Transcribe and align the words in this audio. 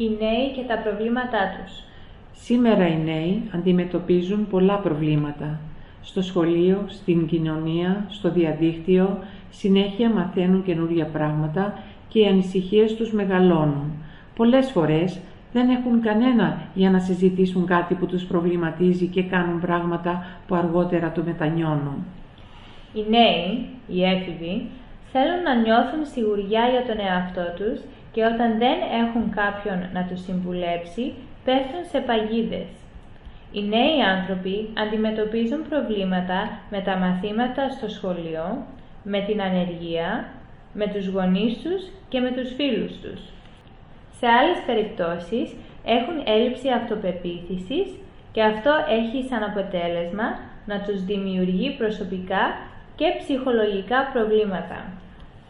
οι 0.00 0.10
νέοι 0.20 0.50
και 0.54 0.62
τα 0.68 0.78
προβλήματά 0.78 1.38
τους. 1.56 1.82
Σήμερα 2.32 2.86
οι 2.86 2.98
νέοι 3.04 3.42
αντιμετωπίζουν 3.54 4.46
πολλά 4.50 4.76
προβλήματα. 4.76 5.60
Στο 6.02 6.22
σχολείο, 6.22 6.84
στην 6.86 7.26
κοινωνία, 7.26 8.06
στο 8.08 8.30
διαδίκτυο, 8.30 9.18
συνέχεια 9.50 10.10
μαθαίνουν 10.10 10.64
καινούργια 10.64 11.04
πράγματα 11.04 11.78
και 12.08 12.20
οι 12.20 12.26
ανησυχίες 12.26 12.94
τους 12.94 13.12
μεγαλώνουν. 13.12 13.92
Πολλές 14.36 14.70
φορές 14.70 15.18
δεν 15.52 15.68
έχουν 15.68 16.00
κανένα 16.00 16.62
για 16.74 16.90
να 16.90 16.98
συζητήσουν 16.98 17.66
κάτι 17.66 17.94
που 17.94 18.06
τους 18.06 18.24
προβληματίζει 18.24 19.06
και 19.06 19.22
κάνουν 19.22 19.60
πράγματα 19.60 20.26
που 20.46 20.54
αργότερα 20.54 21.12
το 21.12 21.22
μετανιώνουν. 21.22 22.04
Οι 22.94 23.04
νέοι, 23.08 23.66
οι 23.88 24.04
έφηβοι, 24.04 24.66
θέλουν 25.12 25.42
να 25.42 25.54
νιώθουν 25.54 26.06
σιγουριά 26.12 26.68
για 26.68 26.84
τον 26.86 27.06
εαυτό 27.06 27.44
τους 27.56 27.80
και 28.12 28.24
όταν 28.24 28.58
δεν 28.58 28.78
έχουν 29.02 29.30
κάποιον 29.30 29.88
να 29.92 30.06
τους 30.08 30.20
συμβουλέψει, 30.22 31.12
πέφτουν 31.44 31.84
σε 31.90 31.98
παγίδες. 32.00 32.68
Οι 33.52 33.62
νέοι 33.62 34.02
άνθρωποι 34.16 34.68
αντιμετωπίζουν 34.84 35.68
προβλήματα 35.68 36.58
με 36.70 36.80
τα 36.80 36.96
μαθήματα 36.96 37.68
στο 37.68 37.88
σχολείο, 37.88 38.66
με 39.02 39.20
την 39.20 39.42
ανεργία, 39.42 40.28
με 40.72 40.86
τους 40.86 41.06
γονείς 41.06 41.58
τους 41.62 41.82
και 42.08 42.20
με 42.20 42.30
τους 42.30 42.54
φίλους 42.54 42.92
τους. 43.02 43.20
Σε 44.18 44.26
άλλες 44.26 44.58
περιπτώσεις 44.66 45.56
έχουν 45.84 46.16
έλλειψη 46.24 46.68
αυτοπεποίθησης 46.70 47.88
και 48.32 48.42
αυτό 48.42 48.72
έχει 48.88 49.22
σαν 49.28 49.42
αποτέλεσμα 49.42 50.38
να 50.66 50.80
τους 50.80 51.04
δημιουργεί 51.04 51.70
προσωπικά 51.70 52.44
και 52.96 53.06
ψυχολογικά 53.18 54.10
προβλήματα. 54.12 54.78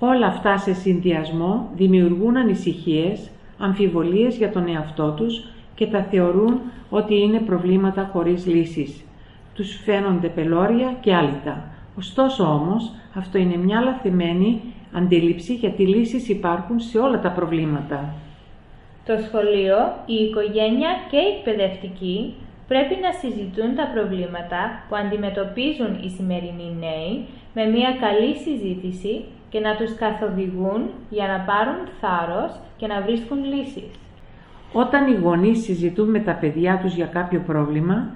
Όλα 0.02 0.26
αυτά 0.26 0.58
σε 0.58 0.74
συνδυασμό 0.74 1.68
δημιουργούν 1.74 2.36
ανησυχίες, 2.36 3.30
αμφιβολίες 3.58 4.36
για 4.36 4.50
τον 4.50 4.68
εαυτό 4.68 5.10
τους 5.10 5.44
και 5.74 5.86
τα 5.86 6.02
θεωρούν 6.02 6.60
ότι 6.90 7.20
είναι 7.20 7.38
προβλήματα 7.38 8.10
χωρίς 8.12 8.46
λύσεις. 8.46 9.04
Τους 9.54 9.80
φαίνονται 9.84 10.28
πελώρια 10.28 10.96
και 11.00 11.14
άλυτα. 11.14 11.64
Ωστόσο 11.98 12.44
όμως, 12.44 12.92
αυτό 13.14 13.38
είναι 13.38 13.56
μια 13.56 13.80
λαθεμένη 13.80 14.60
αντίληψη 14.92 15.54
γιατί 15.54 15.86
λύσεις 15.86 16.28
υπάρχουν 16.28 16.80
σε 16.80 16.98
όλα 16.98 17.20
τα 17.20 17.30
προβλήματα. 17.30 18.14
Το 19.06 19.16
σχολείο, 19.26 19.76
η 20.06 20.14
οικογένεια 20.14 20.90
και 21.10 21.16
οι 21.16 21.36
εκπαιδευτικοί 21.36 22.34
πρέπει 22.72 22.96
να 23.06 23.12
συζητούν 23.20 23.70
τα 23.80 23.86
προβλήματα 23.94 24.60
που 24.88 24.94
αντιμετωπίζουν 25.02 25.92
οι 26.04 26.08
σημερινοί 26.16 26.68
νέοι 26.84 27.12
με 27.56 27.64
μια 27.76 27.90
καλή 28.04 28.32
συζήτηση 28.44 29.24
και 29.50 29.60
να 29.60 29.76
τους 29.76 29.94
καθοδηγούν 29.94 30.80
για 31.10 31.26
να 31.32 31.38
πάρουν 31.48 31.80
θάρρος 32.00 32.52
και 32.76 32.86
να 32.86 33.00
βρίσκουν 33.00 33.38
λύσεις. 33.52 33.90
Όταν 34.72 35.12
οι 35.12 35.16
γονείς 35.24 35.62
συζητούν 35.62 36.10
με 36.10 36.20
τα 36.20 36.32
παιδιά 36.32 36.78
τους 36.82 36.94
για 36.94 37.06
κάποιο 37.06 37.40
πρόβλημα, 37.46 38.10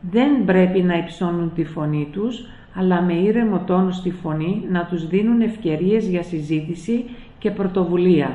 δεν 0.00 0.44
πρέπει 0.44 0.80
να 0.82 0.96
υψώνουν 0.96 1.52
τη 1.54 1.64
φωνή 1.64 2.08
τους, 2.12 2.46
αλλά 2.74 3.02
με 3.02 3.14
ήρεμο 3.14 3.58
τόνο 3.66 3.90
στη 3.90 4.10
φωνή 4.10 4.64
να 4.70 4.84
τους 4.84 5.06
δίνουν 5.06 5.40
ευκαιρίες 5.40 6.06
για 6.06 6.22
συζήτηση 6.22 7.04
και 7.38 7.50
πρωτοβουλία. 7.50 8.30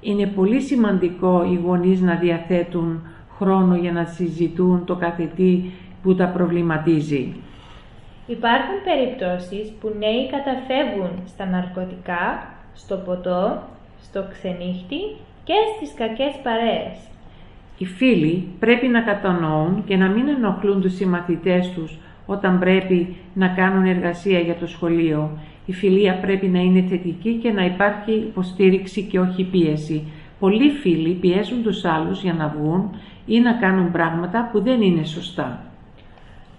Είναι 0.00 0.26
πολύ 0.26 0.60
σημαντικό 0.60 1.44
οι 1.50 1.60
γονείς 1.64 2.00
να 2.00 2.14
διαθέτουν 2.14 3.02
χρόνο 3.38 3.76
για 3.76 3.92
να 3.92 4.04
συζητούν 4.04 4.84
το 4.84 4.94
καθετή 4.94 5.72
που 6.02 6.14
τα 6.14 6.26
προβληματίζει. 6.26 7.32
Υπάρχουν 8.26 8.74
περιπτώσεις 8.84 9.72
που 9.80 9.94
νέοι 9.98 10.30
καταφεύγουν 10.30 11.10
στα 11.26 11.46
ναρκωτικά, 11.46 12.48
στο 12.74 12.96
ποτό, 12.96 13.62
στο 14.02 14.24
ξενύχτη 14.30 15.00
και 15.44 15.54
στις 15.76 15.94
κακές 15.96 16.34
παρέες. 16.42 16.96
Οι 17.78 17.84
φίλοι 17.84 18.48
πρέπει 18.58 18.86
να 18.86 19.00
κατανοούν 19.00 19.84
και 19.84 19.96
να 19.96 20.08
μην 20.08 20.28
ενοχλούν 20.28 20.80
τους 20.80 20.94
συμμαθητές 20.94 21.70
τους 21.70 21.98
όταν 22.26 22.58
πρέπει 22.58 23.16
να 23.34 23.48
κάνουν 23.48 23.84
εργασία 23.84 24.38
για 24.38 24.54
το 24.54 24.66
σχολείο. 24.66 25.30
Η 25.66 25.72
φιλία 25.72 26.14
πρέπει 26.14 26.46
να 26.46 26.58
είναι 26.58 26.84
θετική 26.88 27.32
και 27.42 27.50
να 27.50 27.64
υπάρχει 27.64 28.12
υποστήριξη 28.12 29.02
και 29.02 29.20
όχι 29.20 29.44
πίεση. 29.44 30.02
Πολλοί 30.38 30.70
φίλοι 30.70 31.14
πιέζουν 31.14 31.62
τους 31.62 31.84
άλλους 31.84 32.22
για 32.22 32.32
να 32.32 32.48
βγουν 32.48 33.00
ή 33.26 33.40
να 33.40 33.52
κάνουν 33.52 33.92
πράγματα 33.92 34.48
που 34.52 34.60
δεν 34.60 34.82
είναι 34.82 35.04
σωστά. 35.04 35.64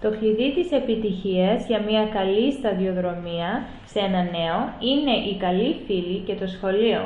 Το 0.00 0.10
κλειδί 0.10 0.52
της 0.54 0.72
επιτυχίας 0.72 1.66
για 1.66 1.80
μια 1.88 2.06
καλή 2.06 2.52
σταδιοδρομία 2.52 3.66
σε 3.86 3.98
ένα 3.98 4.22
νέο 4.22 4.58
είναι 4.90 5.14
η 5.30 5.36
καλή 5.36 5.76
φίλη 5.86 6.18
και 6.18 6.34
το 6.34 6.46
σχολείο. 6.46 7.00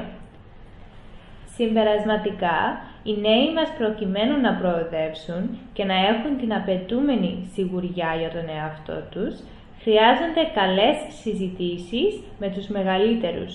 Συμπερασματικά, 1.54 2.80
οι 3.02 3.12
νέοι 3.20 3.52
μας 3.54 3.68
προκειμένου 3.78 4.40
να 4.40 4.52
προοδεύσουν 4.54 5.58
και 5.72 5.84
να 5.84 5.94
έχουν 5.94 6.38
την 6.40 6.54
απαιτούμενη 6.54 7.50
σιγουριά 7.52 8.14
για 8.18 8.30
τον 8.30 8.48
εαυτό 8.56 8.98
τους, 9.10 9.34
χρειάζονται 9.82 10.44
καλές 10.54 10.96
συζητήσεις 11.22 12.20
με 12.38 12.48
τους 12.48 12.66
μεγαλύτερους. 12.66 13.54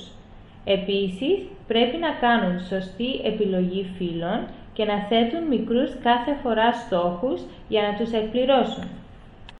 Επίσης, 0.65 1.39
πρέπει 1.67 1.97
να 1.97 2.11
κάνουν 2.11 2.59
σωστή 2.59 3.21
επιλογή 3.23 3.85
φίλων 3.97 4.47
και 4.73 4.85
να 4.85 4.99
θέτουν 4.99 5.47
μικρούς 5.47 5.91
κάθε 6.03 6.35
φορά 6.43 6.73
στόχους 6.73 7.41
για 7.67 7.81
να 7.81 7.97
τους 7.97 8.13
εκπληρώσουν. 8.13 8.87